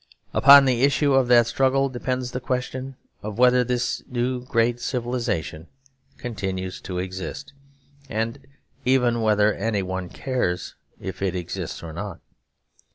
[0.33, 5.67] Upon the issue of that struggle depends the question of whether this new great civilisation
[6.17, 7.53] continues to exist,
[8.09, 8.43] and
[8.83, 12.19] even whether any one cares if it exists or not.